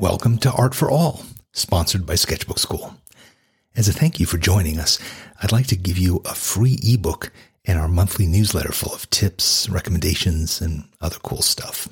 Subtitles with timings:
[0.00, 2.94] Welcome to Art for All, sponsored by Sketchbook Skool.
[3.76, 4.98] As a thank you for joining us,
[5.42, 7.30] I'd like to give you a free ebook
[7.66, 11.86] and our monthly newsletter full of tips, recommendations, and other cool stuff.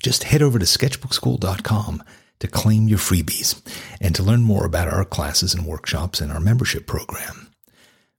[0.00, 2.04] Just head over to sketchbookskool.com
[2.38, 3.60] to claim your freebies
[4.00, 7.50] and to learn more about our classes and workshops and our membership program.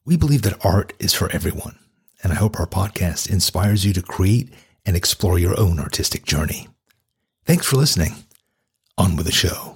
[0.04, 1.80] We believe that art is for everyone,
[2.22, 4.50] and I hope our podcast inspires you to create
[4.86, 6.68] and explore your own artistic journey.
[7.46, 8.26] Thanks for listening.
[9.02, 9.76] On with the show.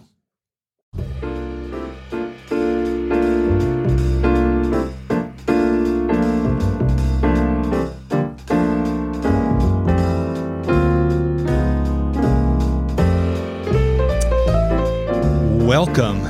[15.66, 16.22] Welcome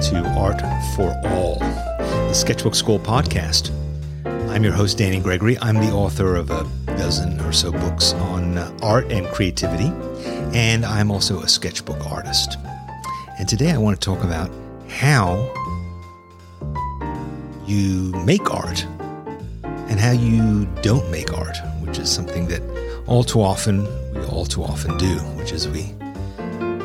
[0.00, 0.60] to Art
[0.96, 3.70] for All, the Sketchbook Skool podcast.
[4.50, 5.56] I'm your host, Danny Gregory.
[5.60, 9.92] I'm the author of a dozen or so books on art and creativity,
[10.56, 12.56] and I'm also a sketchbook artist.
[13.38, 14.50] And today I want to talk about
[14.88, 15.36] how
[17.66, 18.84] you make art
[19.64, 22.62] and how you don't make art, which is something that
[23.06, 23.84] all too often
[24.14, 25.94] we all too often do, which is we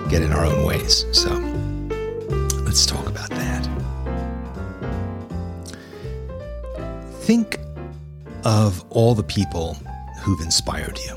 [0.09, 1.05] get in our own ways.
[1.11, 1.29] So
[2.63, 3.67] let's talk about that.
[7.21, 7.59] Think
[8.45, 9.77] of all the people
[10.27, 11.15] who've inspired you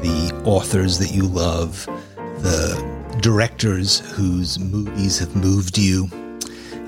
[0.00, 6.08] the authors that you love, the directors whose movies have moved you,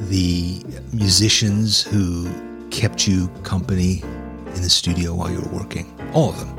[0.02, 2.30] the musicians who
[2.70, 4.00] kept you company
[4.54, 5.92] in the studio while you were working.
[6.14, 6.56] All of them.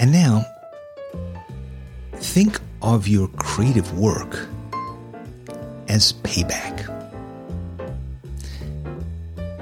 [0.00, 0.44] And now,
[2.14, 4.48] think of your creative work
[5.88, 6.88] as payback.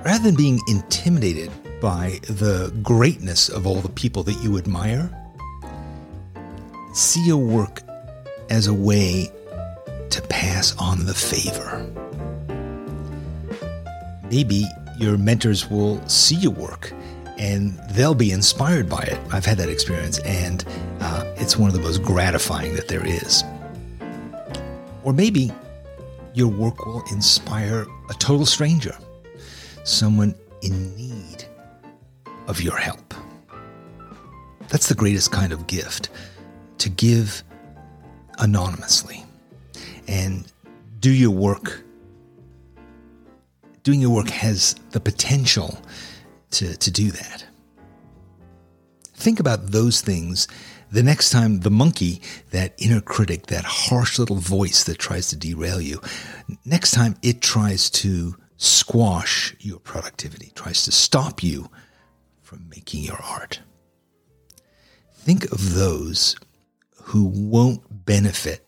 [0.03, 5.11] Rather than being intimidated by the greatness of all the people that you admire,
[6.93, 7.83] see your work
[8.51, 9.31] as a way
[10.11, 11.87] to pass on the favor.
[14.31, 14.65] Maybe
[14.99, 16.93] your mentors will see your work
[17.39, 19.19] and they'll be inspired by it.
[19.33, 20.65] I've had that experience, and
[21.01, 23.45] uh, it's one of the most gratifying that there is.
[25.05, 25.53] Or maybe
[26.35, 28.97] your work will inspire a total stranger,
[29.85, 31.38] someone in need
[32.49, 33.15] of your help.
[34.69, 36.11] That's the greatest kind of gift
[36.79, 37.45] to give
[38.39, 39.25] anonymously
[40.09, 40.51] and
[40.99, 41.85] do your work.
[43.83, 45.79] Doing your work has the potential
[46.53, 47.45] to, to do that.
[49.15, 50.49] Think about those things
[50.91, 55.37] the next time the monkey, that inner critic, that harsh little voice that tries to
[55.37, 56.01] derail you,
[56.65, 61.69] next time it tries to squash your productivity, tries to stop you
[62.49, 63.61] from making your art.
[65.13, 66.35] Think of those
[66.95, 68.67] who won't benefit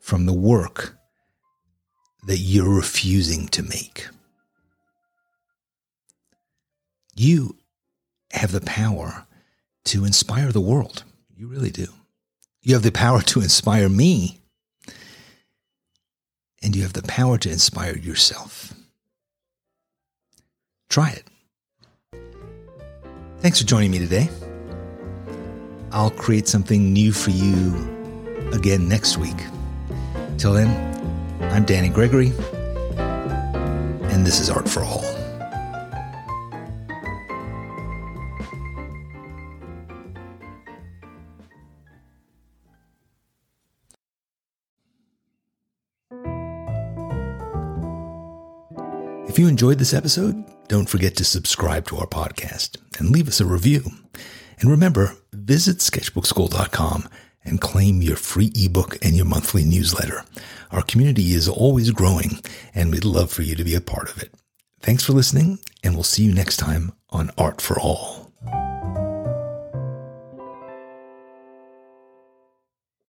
[0.00, 0.98] from the work
[2.26, 4.08] that you're refusing to make.
[7.14, 7.56] You
[8.32, 9.28] have the power
[9.84, 11.04] to inspire the world.
[11.36, 11.86] You really do.
[12.60, 14.40] You have the power to inspire me,
[16.60, 18.74] and you have the power to inspire yourself.
[20.88, 21.28] Try it.
[23.46, 24.28] Thanks for joining me today.
[25.92, 29.36] I'll create something new for you again next week.
[30.36, 30.68] Till then,
[31.52, 32.32] I'm Danny Gregory,
[32.98, 35.04] and this is Art for All.
[49.28, 50.34] If you enjoyed this episode,
[50.68, 53.84] don't forget to subscribe to our podcast and leave us a review.
[54.58, 57.08] And remember, visit sketchbookskool.com
[57.44, 60.24] and claim your free ebook and your monthly newsletter.
[60.72, 62.40] Our community is always growing,
[62.74, 64.34] and we'd love for you to be a part of it.
[64.80, 68.25] Thanks for listening, and we'll see you next time on Art for All.